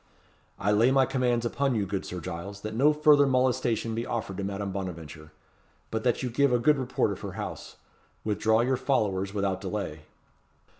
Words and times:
"I 0.57 0.71
lay 0.71 0.89
my 0.89 1.05
commands 1.05 1.45
upon 1.45 1.75
you, 1.75 1.85
good 1.85 2.07
Sir 2.07 2.19
Giles, 2.19 2.61
that 2.61 2.73
no 2.73 2.91
further 2.91 3.27
molestation 3.27 3.93
be 3.93 4.03
offered 4.03 4.37
to 4.37 4.43
Madame 4.43 4.71
Bonaventure, 4.71 5.31
but 5.91 6.03
that 6.03 6.23
you 6.23 6.31
give 6.31 6.51
a 6.51 6.57
good 6.57 6.79
report 6.79 7.11
of 7.11 7.21
her 7.21 7.33
house. 7.33 7.75
Withdraw 8.23 8.61
your 8.61 8.77
followers 8.77 9.31
without 9.31 9.61
delay." 9.61 10.05